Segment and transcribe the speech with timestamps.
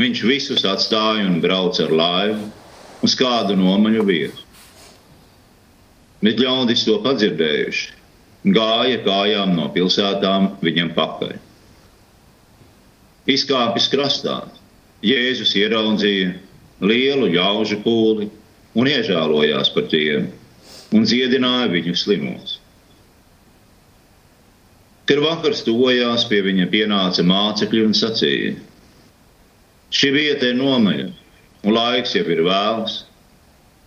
[0.00, 2.48] viņš visus atstāja un brauca ar laivu
[3.04, 4.46] uz kādu nomaļu vietu.
[6.20, 7.86] Bet ļaudis to padzirdējuši,
[8.56, 11.36] gāja kājām no pilsētām viņam pakaļ.
[13.30, 14.42] Izkāpis krastā,
[15.04, 16.34] Jēzus ieraudzīja
[16.84, 18.28] lielu ļaužu pūli
[18.76, 20.26] un iežēlojās par tiem
[20.92, 22.58] un dziedināja viņu slimos.
[25.08, 28.52] Kad vakars tojās, pie viņa pienāca mācekļi un sacīja:
[29.90, 31.08] Šī vieta ir nomaļa,
[31.66, 33.00] un laiks jau ir vēls.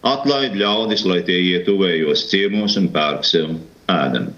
[0.04, 3.54] Atlaid ļaudis, lai tie iet tuvējos ciemos un pērk sev
[3.92, 4.34] ēdam.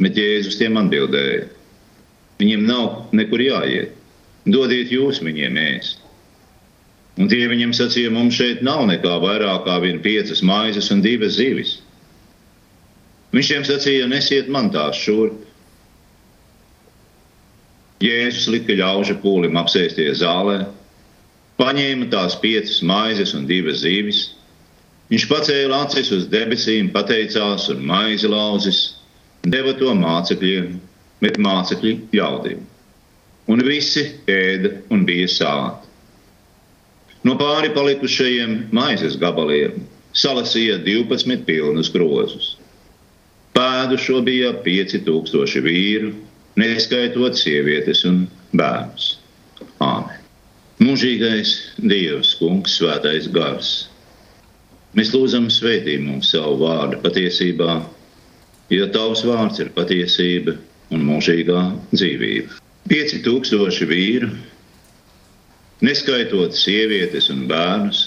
[0.00, 1.44] Bet Jēzus tiem atbildēja:
[2.40, 3.92] Viņiem nav nekur jāiet,
[4.48, 6.00] dodiet jūs viņiem ēst.
[7.20, 11.36] Un tie viņam sacīja, mums šeit nav nekā vairāk kā vien piecas maizes un divas
[11.38, 11.76] zivis.
[13.34, 15.36] Viņš tiem sacīja, nesiet man tās šurp.
[18.04, 20.64] Jēzus lika ļaužu pūlim apsēsties zālē,
[21.60, 24.26] paņēma tās piecas maizes un divas zīves.
[25.12, 28.82] Viņš pacēla acis uz debesīm, pateicās un maizi lauzis,
[29.44, 30.74] deva to mācekļiem,
[31.24, 32.60] bet mācekļi ļaudīm.
[33.48, 35.90] Un visi ēda un bija sāti.
[37.24, 39.80] No pāri palikušajiem maizes gabaliem
[40.16, 42.54] salasīja 12 pilnus grozus.
[43.54, 46.12] Pēdušo bija 5000 vīru,
[46.60, 48.24] neskaitot sievietes un
[48.54, 49.14] bērnus.
[49.82, 50.20] Āmen.
[50.82, 53.88] Mūžīgais Dievs, Kungs, Svētais Gars.
[54.94, 57.78] Mēs lūdzam svētī mums savu vārdu patiesībā,
[58.74, 60.56] jo tavs vārds ir patiesība
[60.94, 61.62] un mūžīgā
[61.94, 62.58] dzīvība.
[62.90, 64.28] 5000 vīru,
[65.82, 68.04] neskaitot sievietes un bērnus,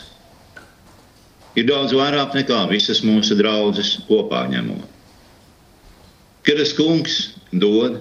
[1.58, 4.86] ir daudz vairāk nekā visas mūsu draudzes kopā ņemot.
[6.48, 7.18] Kad tas kungs
[7.52, 7.98] dod,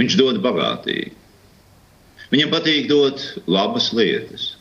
[0.00, 1.12] viņš dod bagātīgi.
[2.30, 4.54] Viņam patīk dot labas lietas.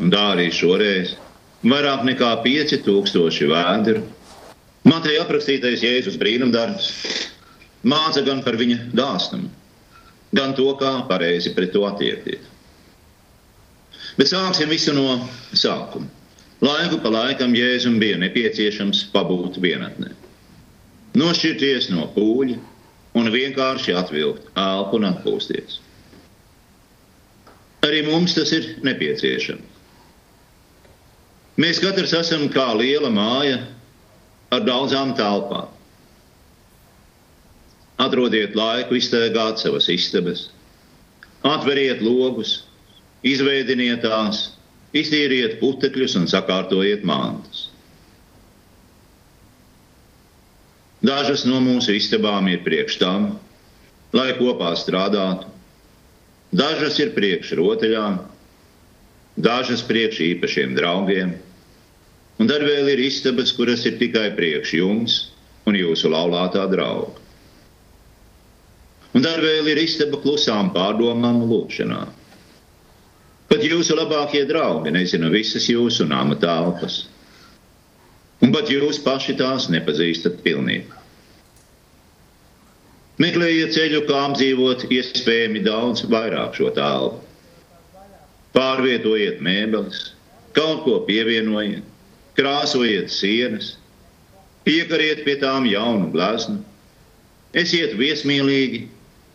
[0.00, 1.16] Un tā arī šoreiz
[1.64, 4.04] vairāk nekā 5000 vēdru.
[4.88, 6.86] Mateja aprakstītais Jēzus brīnumdarbs
[7.84, 9.50] māca gan par viņa dāsnumu,
[10.36, 12.46] gan to, kā pareizi pret to attiekties.
[14.16, 15.20] Bet sāksim visu no
[15.52, 16.08] sākuma.
[16.64, 20.12] Laiku pa laikam Jēzum bija nepieciešams pabūt vienatnē
[21.18, 22.58] nošķirties no pūļa
[23.18, 25.80] un vienkārši atvilkt elpu un atpūsties.
[27.86, 29.78] Arī mums tas ir nepieciešams.
[31.60, 33.58] Mēs katrs esam kā liela māja
[34.54, 35.68] ar daudzām telpām.
[38.00, 40.46] Atrodiet laiku iztaigāt savas istabas,
[41.44, 42.62] atveriet logus,
[43.26, 44.54] izveidiniet tās,
[44.96, 47.66] iztīriet putekļus un sakārtojiet mantas.
[51.00, 53.30] Dažas no mūsu istabām ir priekš tam,
[54.12, 55.48] lai kopā strādātu.
[56.52, 58.18] Dažas ir priekš rotaļām,
[59.40, 61.36] dažas priekš īpašiem draugiem.
[62.40, 65.16] Un tad vēl ir istabas, kuras ir tikai priekš jums
[65.68, 67.16] un jūsu laulātā drauga.
[69.16, 72.12] Un tad vēl ir istaba klusām pārdomām un lūkšanām.
[73.50, 77.06] Pat jūsu labākie draugi nezina visas jūsu nama telpas
[78.48, 80.96] pat jūs paši tās nepazīstat pilnībā.
[83.20, 87.18] Meklējiet ceļu, kā apdzīvot iespējami daudz vairāk šo tālu.
[88.56, 90.14] Pārvietojiet mēbeles,
[90.56, 91.84] kaut ko pievienojiet,
[92.38, 93.74] krāsojiet sienas,
[94.64, 96.62] piekariet pie tām jaunu gleznu,
[97.52, 98.86] esiet viesmīlīgi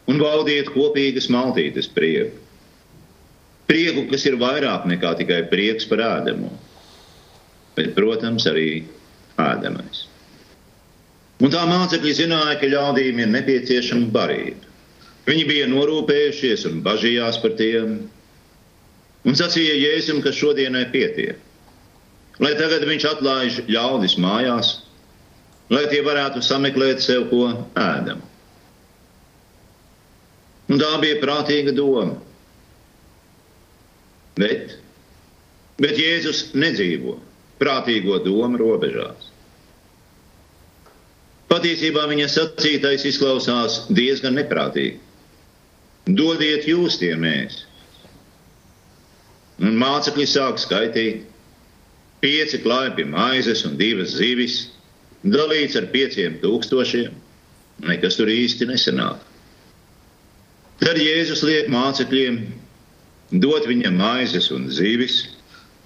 [0.10, 2.42] un baudiet kopīgas maltītes prieku.
[3.70, 6.50] Prieku, kas ir vairāk nekā tikai prieks par ēdamo,
[7.78, 8.86] bet, protams, arī
[9.42, 10.06] ēdamais.
[11.44, 14.72] Un tā mācekļi zināja, ka ļaudīm ir nepieciešama barība.
[15.26, 17.98] Viņi bija norūpējušies un bažījās par tiem,
[19.26, 21.42] un sacīja Jēzum, ka šodienai pietiek.
[22.40, 24.72] Lai tagad viņš atlaiž ļaudis mājās,
[25.72, 27.48] lai tie varētu sameklēt sev ko
[27.80, 28.22] ēdam.
[30.70, 32.16] Un tā bija prātīga doma.
[34.36, 34.76] Bet,
[35.80, 37.16] bet Jēzus nedzīvo
[37.62, 39.32] prātīgo domu robežās.
[41.52, 44.98] Patiesībā viņa sacītais izklausās diezgan neprātīgi.
[46.06, 47.64] Dodiet jūs tie mēs.
[49.62, 51.24] Un mācekļi sāk skaitīt.
[52.22, 54.72] Pieci klaipi maizes un divas zivis,
[55.22, 57.14] dalīts ar pieciem tūkstošiem.
[57.86, 59.22] Nekas tur īsti nesanāk.
[60.82, 62.40] Tad Jēzus liek mācekļiem
[63.42, 65.22] dot viņam maizes un zivis,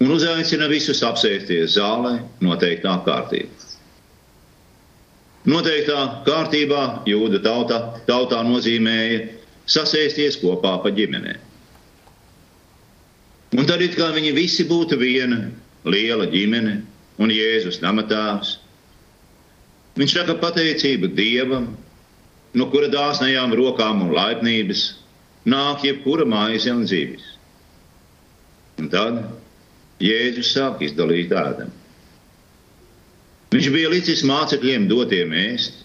[0.00, 3.68] un uzaicina visus apsēsties zālē noteiktā kārtībā.
[5.50, 9.22] Noteiktā kārtībā jūda tauta, tautā nozīmēja
[9.70, 11.46] sasēsties kopā pa ģimenēm.
[13.56, 15.48] Un tad it kā viņi visi būtu viena
[15.88, 16.76] liela ģimene
[17.20, 18.58] un Jēzus namatāvs.
[19.98, 21.72] Viņš saka pateicību Dievam,
[22.54, 24.84] no kura dāsnajām rokām un laipnības
[25.50, 27.26] nāk jebkura maize un dzīves.
[28.80, 29.18] Un tad
[30.00, 31.70] Jēzus sāk izdalīt ēdam.
[33.50, 35.82] Viņš bija licis mācekļiem dotiem ēst,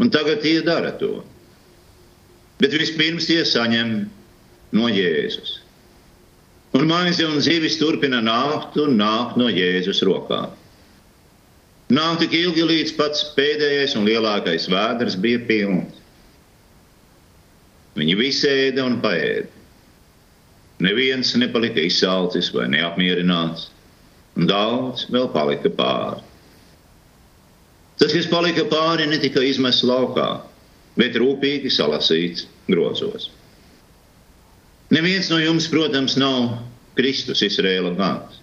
[0.00, 1.20] un tagad tie dara to.
[2.62, 3.94] Bet vispirms tie saņem
[4.78, 5.58] no Jēzus.
[6.78, 10.54] Un maize un zivis turpina nākt un nākt no Jēzus rokām.
[11.92, 15.98] Nāk tik ilgi, līdz pats pēdējais un lielākais vēders bija pilns.
[17.98, 19.61] Viņi visi ēda un paēda.
[20.82, 23.68] Neviens nepalika izsalcis vai neapmierināts,
[24.36, 26.22] un daudz vēl palika pāri.
[28.00, 30.40] Tas, kas palika pāri, netika izmests laukā,
[30.98, 33.28] bet rūpīgi salasīts grozos.
[34.92, 36.56] Neviens no jums, protams, nav
[36.98, 38.40] Kristus Izrēla gans.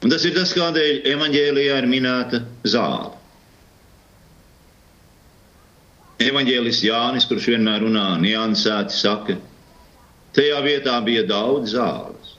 [0.00, 3.14] Un tas ir tas, kādēļ evaņģēlijā ir minēta zāle.
[6.20, 9.38] Evanģēlis Jānis, kurš vienmēr runā niansēti, saka,
[10.36, 12.34] tajā vietā bija daudz zāles.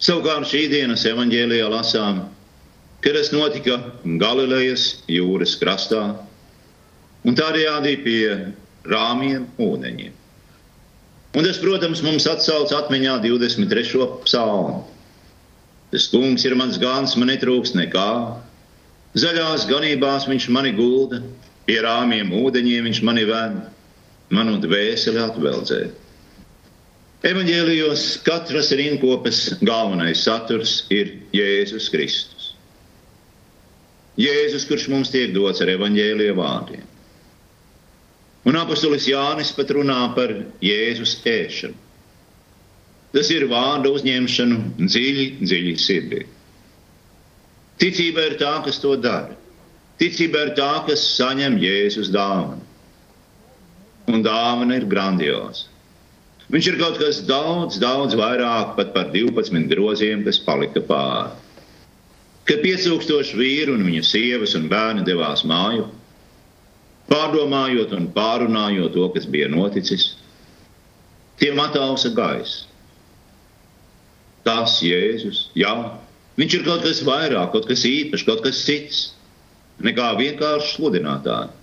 [0.00, 2.22] Savukārt šī dienas evanģēlijā lasām,
[3.04, 3.76] ka tas notika
[4.20, 6.04] Galilejas jūras krastā
[7.24, 8.22] un tādējādi pie
[8.88, 10.16] rāmiem ūdeņiem.
[11.30, 14.06] Un tas, protams, mums atsauc atmiņā 23.
[14.24, 14.80] psalmu.
[15.92, 18.08] Tas kungs ir mans gans, man netrūks nekā.
[19.20, 21.20] Zaļās ganībās viņš mani gulda,
[21.66, 23.60] pie rāmiem ūdeņiem viņš mani vēd,
[24.34, 25.80] manu dvēseli atveldzē.
[27.30, 32.54] Evanģēlijos katras rinkopes galvenais saturs ir Jēzus Kristus.
[34.20, 36.86] Jēzus, kurš mums tiek dots ar evanģēlija vārdiem.
[38.48, 40.32] Un apustulis Jānis pat runā par
[40.64, 41.76] Jēzus ēšanu.
[43.10, 46.24] Tas ir vārdu uzņemšanu dziļi, dziļi sirdī.
[47.80, 49.34] Ticība ir tā, kas to dara.
[50.00, 52.69] Ticība ir tā, kas saņem Jēzus dāvanu.
[54.10, 55.68] Un dāvana ir grandioza.
[56.50, 61.36] Viņš ir kaut kas daudz, daudz vairāk pat par 12 groziem, kas palika pāri.
[62.48, 65.84] Kad 5000 vīru un viņu sievas un bērni devās māju,
[67.10, 70.08] pārdomājot un pārunājot to, kas bija noticis,
[71.38, 72.66] tiem atausa gaisa.
[74.42, 75.70] Tas Jēzus, jā,
[76.40, 79.00] viņš ir kaut kas vairāk, kaut kas īpašs, kaut kas cits
[79.86, 81.59] nekā vienkārši sludinātāji.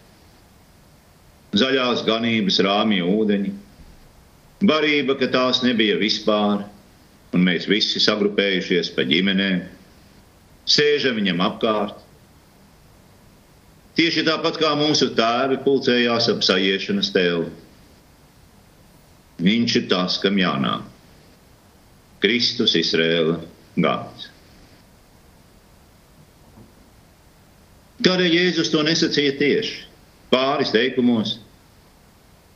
[1.56, 3.54] Zaļās ganības rāmja ūdeņi,
[4.68, 6.66] barība, ka tās nebija vispār,
[7.34, 9.64] un mēs visi sagrupējušies pa ģimenēm,
[10.68, 12.04] sēžam viņam apkārt,
[13.98, 17.48] Tieši tāpat kā mūsu tēvi pulcējās ap sajiešanas tēlu.
[19.42, 20.84] Viņš ir tas, kam jānāk.
[22.22, 23.40] Kristus Izrēla
[23.82, 24.30] gāds.
[28.06, 29.82] Kādēļ Jēzus to nesacīja tieši
[30.34, 31.38] pāris teikumos,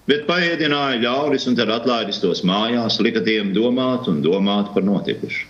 [0.09, 5.47] bet paēdināja ļaudis un tad atlaidis tos mājās, lika tiem domāt un domāt par notikušu.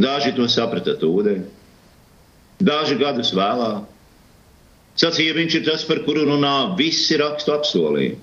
[0.00, 1.48] Daži to saprata tūdeņi,
[2.60, 3.86] Daži gadus vēlāk
[5.00, 8.18] sacīja, viņš ir tas, par kuru runā visi rakstu apsolījumi.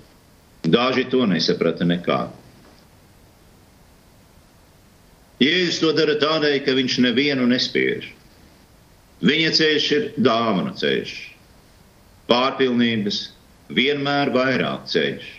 [0.68, 2.20] Daži to nesaprata nekā.
[5.42, 8.12] Jēzus to dara tādēļ, ka viņš nevienu nespiež.
[9.26, 11.14] Viņa ceļš ir dāvana ceļš,
[12.30, 13.22] pārpilnības,
[13.74, 15.30] vienmēr vairāk ceļš.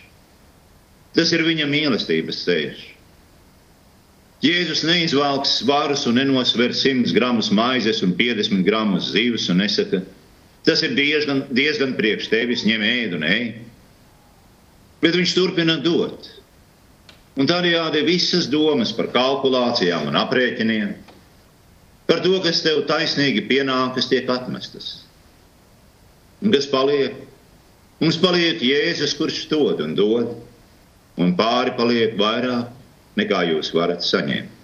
[1.15, 2.81] Tas ir viņa mīlestības ceļš.
[4.43, 9.99] Jēzus neizvelks svarus un nenosver 100 gramus maizes un 50 gramus zivs un nesaka,
[10.67, 13.49] tas ir diezgan, diezgan priekš tevis, ņem ēdu un ej.
[15.03, 16.27] Bet viņš turpina dot.
[17.39, 20.95] Un tādējādi visas domas par kalkulācijām un aprēķiniem,
[22.09, 25.03] par to, kas tev taisnīgi pienākas, tiek atmestas.
[26.41, 27.13] Un kas paliek?
[27.99, 30.31] Mums paliek Jēzus, kurš dod un dod,
[31.19, 32.71] un pāri paliek vairāk
[33.19, 34.55] nekā jūs varat saņemt.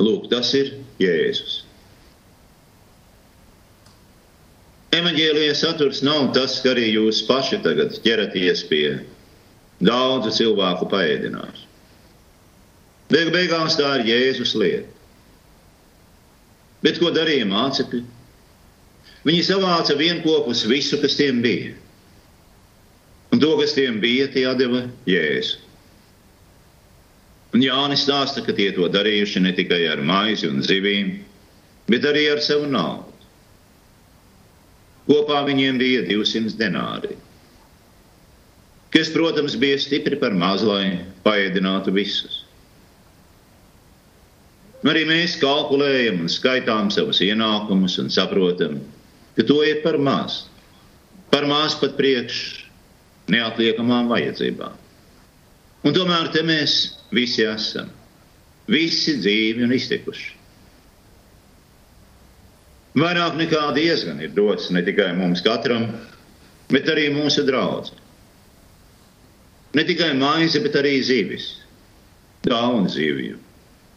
[0.00, 0.72] Lūk, tas ir
[1.02, 1.60] Jēzus.
[4.94, 8.86] Evanģēlijas saturs nav tas, ka arī jūs paši tagad ķeraties pie
[9.82, 11.62] daudzu cilvēku paēdināšanas.
[13.10, 14.88] Beig beigās tā ir Jēzus lieta.
[16.84, 18.02] Bet ko darīja mācekļi?
[19.24, 21.72] Viņi savāca vienopus visu, kas tiem bija.
[23.32, 25.62] Un to, kas tiem bija, tie deva Jēzu.
[27.54, 31.16] Un Jānis stāsta, ka tie to darījuši ne tikai ar maizi un zivīm,
[31.90, 33.10] bet arī ar savu naudu.
[35.06, 37.16] Kopā viņiem bija 200 denāri.
[38.94, 42.43] kas, protams, bija stipri par maz, lai paēdinātu visus.
[44.84, 48.82] Arī mēs kalkulējam un skaitām savus ienākumus un saprotam,
[49.36, 50.42] ka to ir par maz.
[51.32, 52.40] Par maz pat priekš
[53.32, 54.76] neatliekamām vajadzībām.
[55.84, 56.76] Un tomēr te mēs
[57.16, 57.88] visi esam.
[58.68, 60.30] Visi dzīvi un iztikuši.
[63.00, 65.88] Vairāk nekā diezgan ir dots ne tikai mums katram,
[66.70, 67.98] bet arī mūsu draugiem.
[69.74, 71.48] Ne tikai maize, bet arī zivis.
[72.46, 73.40] Daudz zivju,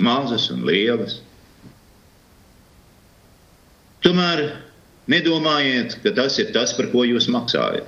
[0.03, 1.19] mazas un lielas.
[4.05, 4.43] Tomēr
[5.11, 7.87] nedomājiet, ka tas ir tas, par ko jūs maksājat.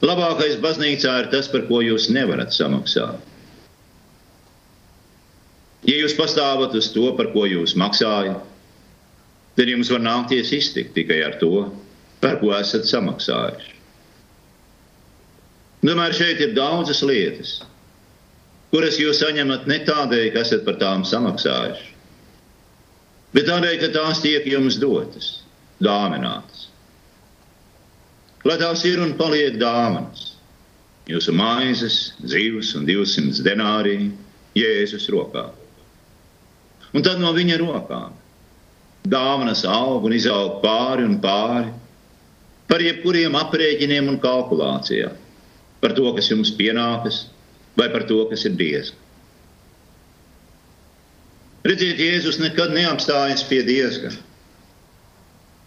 [0.00, 3.20] Labākais baznīcā ir tas, par ko jūs nevarat samaksāt.
[5.88, 8.40] Ja jūs pastāvat uz to, par ko jūs maksājat,
[9.56, 11.68] tad jums var nākties iztikt tikai ar to,
[12.20, 13.76] par ko esat samaksājuši.
[15.80, 17.54] Tomēr šeit ir daudzas lietas,
[18.70, 21.88] kuras jūs saņemat ne tādēļ, ka esat par tām samaksājuši,
[23.36, 25.30] bet tādēļ, ka tās tiek jums dotas,
[25.82, 26.68] dāvinātas.
[28.46, 30.30] Lai tās ir un paliek dāvanas,
[31.10, 34.12] jūsu maizes, dzīves un 200 denāriju
[34.56, 35.50] Jēzus rokā.
[36.96, 38.16] Un tad no viņa rokām
[39.06, 41.70] dāvanas aug un izaug pāri un pāri
[42.70, 45.14] par jebkuriem aprēķiniem un kalkulācijām,
[45.80, 47.24] par to, kas jums pienākas,
[47.78, 48.98] vai par to, kas ir diezgan.
[51.66, 54.14] Redziet, Jēzus nekad neapstājas pie diezgan.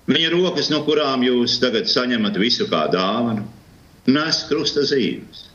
[0.09, 3.45] Viņa rokas, no kurām jūs tagad saņemat visu kā dāvanu,
[4.09, 5.45] nes krusta zīmes.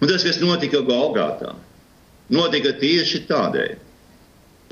[0.00, 1.52] Un tas, kas notika Golgātā,
[2.32, 3.76] notika tieši tādēļ,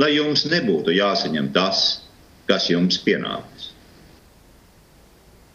[0.01, 2.01] lai jums nebūtu jāsaņem tas,
[2.49, 3.69] kas jums pienākas.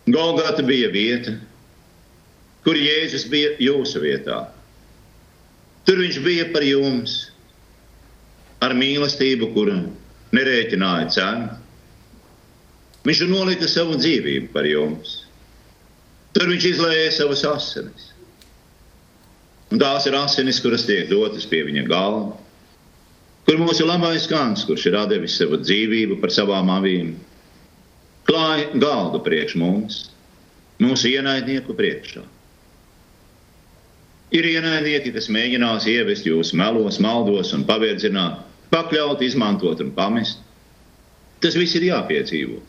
[0.06, 1.34] Golgata bija vieta,
[2.64, 4.44] kur Jēzus bija jūsu vietā.
[5.88, 7.18] Tur viņš bija par jums,
[8.64, 9.80] ar mīlestību, kuru
[10.34, 11.50] nerēķināja cenu.
[13.04, 15.18] Viņš nolika savu dzīvību par jums.
[16.34, 18.08] Tur viņš izlēja savas asinis.
[19.74, 22.32] Un tās ir asinis, kuras tiek dotas pie viņa galva
[23.48, 27.14] kur mūsu labais kāns, kurš ir devis savu dzīvību par savām avīm,
[28.28, 30.00] klāja galdu priekš mums,
[30.82, 32.24] mūsu ienaidnieku priekšā.
[34.34, 38.40] Ir ienaidnieki, kas mēģinās ievest jūs melos, maldos un pavirdzināt,
[38.74, 40.40] pakļaut, izmantot un pamest.
[41.44, 42.62] Tas viss ir jāpiedzīvo.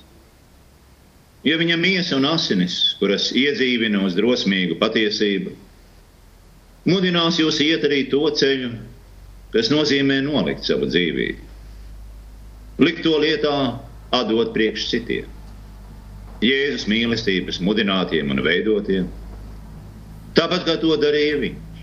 [1.45, 5.53] Ja viņa miesa un asinis, kuras iedzīvina uz drosmīgu patiesību,
[6.89, 8.71] mudinās jūs iet arī to ceļu,
[9.57, 11.51] kas nozīmē nolikt savu dzīvību.
[12.85, 13.57] Likt to lietā,
[14.13, 15.29] atdot priekš citiem.
[16.45, 19.07] Jēzus mīlestības mudinātiem un veidotiem,
[20.39, 21.83] tāpat kā to darīja viņš.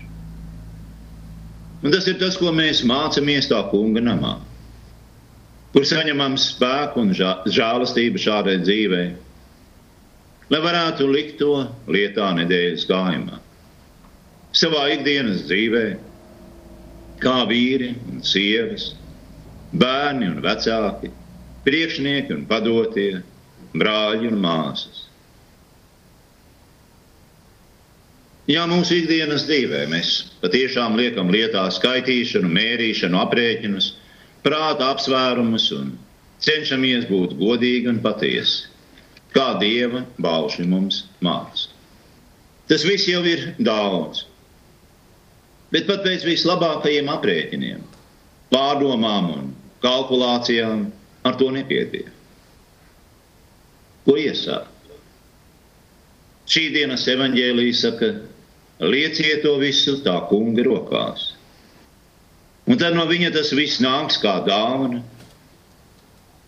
[1.82, 4.36] Un tas ir tas, ko mēs mācāmies tā kunga namā,
[5.74, 9.08] kur saņemam spēku un žēlastību šādai dzīvei,
[10.52, 13.40] lai varētu likt to lietā nedēļas gājumā,
[14.54, 15.98] savā ikdienas dzīvēm
[17.22, 18.92] kā vīri un sievas,
[19.78, 21.12] bērni un vecāki,
[21.66, 23.22] priekšnieki un padotie,
[23.78, 25.06] brāļi un māsas.
[28.50, 33.92] Jā, mūsu ikdienas dzīvē mēs patiešām liekam lietā skaitīšanu, mērīšanu, aprēķinus,
[34.42, 35.94] prāta apsvērumus un
[36.42, 38.66] cenšamies būt godīgi un patiesi,
[39.36, 41.70] kā Dieva baušļi mums māca.
[42.66, 44.26] Tas viss jau ir daudz
[45.72, 47.80] bet pat pēc vislabākajiem aprēķiniem,
[48.52, 49.46] pārdomām un
[49.84, 50.84] kalkulācijām
[51.26, 52.10] ar to nepietiek.
[54.04, 54.68] Ko iesākt?
[56.52, 58.10] Šī dienas evaņģēlīja saka,
[58.82, 61.32] lieciet to visu tā kunga rokās.
[62.66, 65.02] Un tad no viņa tas viss nāks kā dāvana,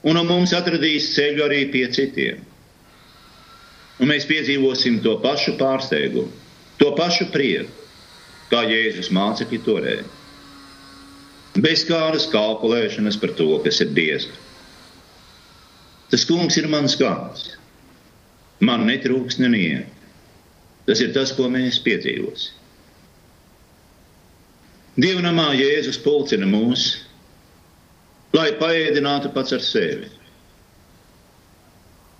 [0.05, 2.43] un no mums atradīs ceļu arī pie citiem.
[4.03, 6.31] Un mēs piedzīvosim to pašu pārsteigumu,
[6.79, 7.71] to pašu prieku
[8.51, 10.07] kā Jēzus mācekļi toreiz.
[11.55, 14.41] Bez kādas kalkulēšanas par to, kas ir diezgan.
[16.11, 17.47] Tas kungs ir mans gans.
[18.63, 19.94] Man netrūks neniek.
[20.85, 22.61] Tas ir tas, ko mēs piedzīvosim.
[25.01, 26.85] Dievnamā Jēzus pulcina mūs,
[28.37, 30.11] lai paēdinātu pats ar sevi.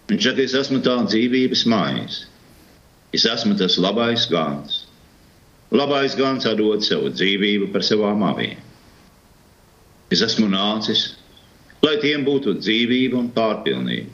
[0.09, 2.27] Viņš saka, es esmu tā dzīvības maize,
[3.15, 4.83] es esmu tas labais gans.
[5.75, 8.59] Labais gans atdod savu dzīvību par savām avīm.
[10.13, 11.15] Es esmu nācis,
[11.83, 14.13] lai tiem būtu dzīvība un pārpilnība.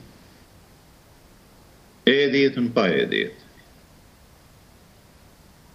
[2.09, 3.35] Ēdiet un paēdiet.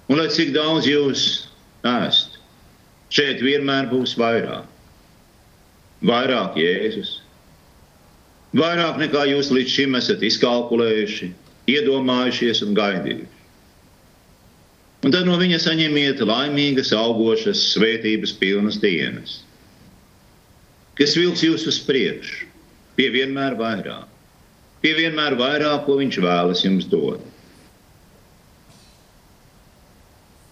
[0.06, 1.22] Un lai cik daudz jūs
[1.86, 2.38] ēst,
[3.10, 4.66] šeit vienmēr būs vairāk.
[6.06, 7.16] Vairāk Jēzus.
[8.56, 11.32] Vairāk nekā jūs līdz šim esat izkalkulējuši,
[11.72, 13.32] iedomājušies un gaidījuši.
[15.06, 19.40] Un tad no viņa saņemiet laimīgas, augošas, svētības pilnas dienas,
[20.98, 22.46] kas vilks jūs uz priekšu,
[22.96, 24.08] pie vienmēr vairāk,
[24.82, 27.22] pie vienmēr vairāk, ko viņš vēlas jums dot.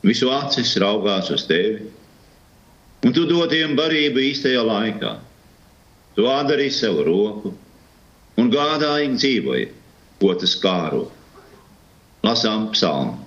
[0.05, 1.87] Visu acis raugās uz tevi,
[3.05, 5.15] un tu dod tiem barību īstajā laikā.
[6.15, 7.55] Tu atdarīji sev roku
[8.39, 9.69] un gādājīgi dzīvoji,
[10.21, 11.07] ko tas kāro.
[12.25, 13.19] Lasām psalmu.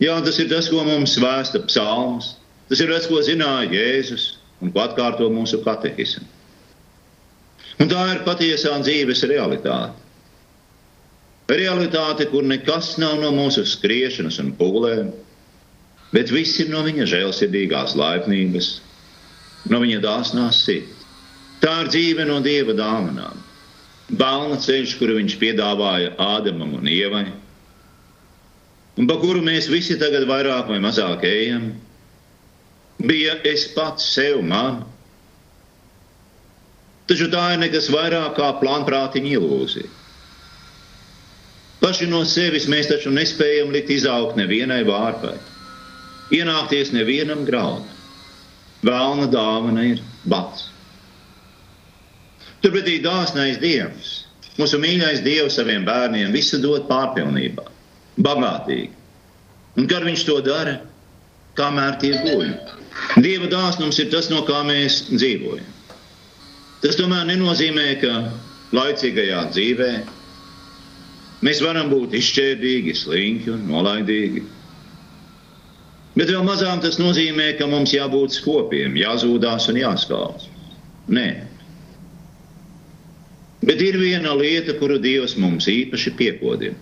[0.00, 2.34] Jā, tas ir tas, ko mums vēsta psalms.
[2.70, 6.24] Tas ir tas, ko zināja Jēzus un ko atkārto mūsu katehismu.
[7.80, 10.09] Un tā ir patiesā dzīves realitāte.
[11.50, 15.10] Realitāte, kur nekas nav no mūsu skriešanas un pūlēm,
[16.14, 18.68] bet viss ir no viņa žēlsirdīgās laipnības,
[19.72, 21.06] no viņa dāsnās sirds.
[21.60, 23.42] Tā ir dzīve no dieva dāvanām.
[24.20, 27.26] Balna ceļš, kuru viņš piedāvāja Ādamam un Ievai,
[28.98, 31.68] un pa kuru mēs visi tagad vairāk vai mazāk ejam,
[33.02, 34.82] bija es pats sev man.
[37.10, 39.99] Taču tā ir nekas vairāk kā plānprātiņa ilūzija.
[41.80, 45.36] Paši no sevis mēs taču nespējam likt izaugt nevienai vārpai,
[46.36, 47.86] ienākties nevienam graudam.
[48.84, 50.66] Vēlna dāvana ir bats.
[52.60, 54.12] Turpretī dāsnais Dievs,
[54.60, 57.64] mūsu mīļais Dievs saviem bērniem visu dod pārpilnībā,
[58.20, 58.92] bagātīgi.
[59.80, 60.78] Un kad viņš to dara,
[61.56, 62.48] kamēr tie guļ.
[63.24, 65.68] Dieva dāsnums ir tas, no kā mēs dzīvojam.
[66.84, 68.12] Tas tomēr nenozīmē, ka
[68.76, 69.90] laicīgajā dzīvē
[71.46, 74.42] mēs varam būt izšķērdīgi, slinki un nolaidīgi.
[76.16, 80.48] Bet vēl mazāk tas nozīmē, ka mums jābūt skopiem, jāzūdās un jāskauž.
[81.10, 81.28] Nē.
[83.64, 86.76] Bet ir viena lieta, kuru Dievs mums īpaši piekodina.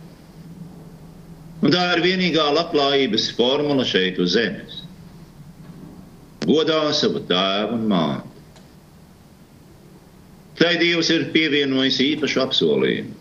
[1.58, 4.84] Un tā ir vienīgā labklājības formula šeit uz zemes
[6.48, 8.26] godā savu tēvu un māti.
[10.58, 13.14] Tai Dievs ir pievienojis īpašu apsolījumu.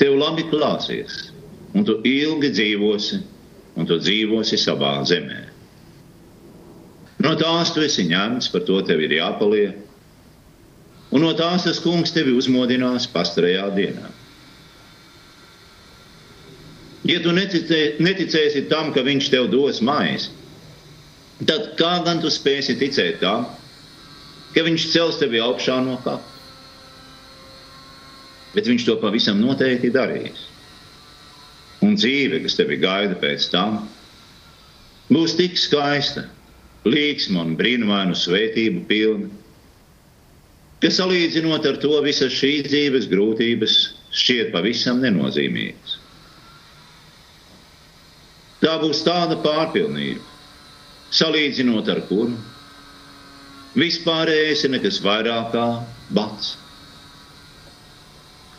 [0.00, 1.28] Tev labi klāsies,
[1.74, 3.20] un tu ilgi dzīvosi,
[3.78, 5.40] un tu dzīvosi savā zemē.
[7.24, 9.78] No tās tu esi ņemts, par to tev ir jāpaliek,
[11.14, 14.10] un no tās tas kungs tevi uzmodinās pastarajā dienā.
[17.04, 20.32] Ja tu neticē, neticēsi tam, ka viņš tev dos maizi,
[21.44, 23.46] tad kā gan tu spēsi ticēt tam,
[24.54, 26.33] ka viņš cels tevi augšā no kapa?
[28.54, 30.46] Bet viņš to pavisam noteikti darīs.
[31.84, 33.82] Un dzīve, kas tevi gaida pēc tam,
[35.12, 36.28] būs tik skaista,
[36.88, 39.28] līksma un brīnumainu svētību pilna,
[40.80, 43.76] ka salīdzinot ar to visas šīs dzīves grūtības
[44.14, 45.98] šķiet pavisam nenozīmīgas.
[48.64, 50.22] Tā būs tāda pārpilnība,
[51.12, 52.36] salīdzinot ar kuru
[53.78, 55.64] vispārējais ir nekas vairāk kā
[56.16, 56.54] bats.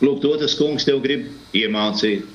[0.04, 2.26] Lūk, to tas kungs tev grib iemācīt,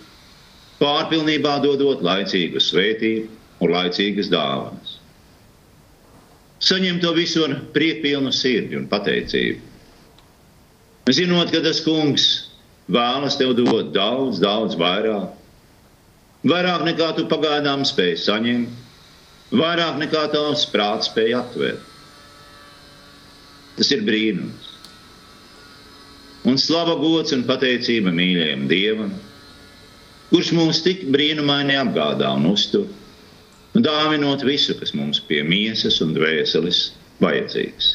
[0.82, 3.28] pārpilnībā dodot laicīgu svētību
[3.62, 4.95] un laicīgas dāvanas.
[6.62, 9.62] Saņem to visu ar priekpilnu sirdi un pateicību.
[11.12, 12.28] Zinot, ka tas kungs
[12.91, 15.32] vēlas tev dot daudz, daudz vairāk,
[16.45, 18.74] vairāk nekā tu pagaidām spēj saņemt,
[19.58, 21.89] vairāk nekā tavs prāts spēja aptvert.
[23.78, 24.70] Tas ir brīnums.
[26.47, 29.12] Un slava gods un pateicība mīļajam Dievam,
[30.32, 32.88] kurš mūs tik brīnumaini apgādā un uztur,
[33.77, 36.88] dāvinot visu, kas mums pie miesas un dvēseles
[37.21, 37.93] vajadzīgs.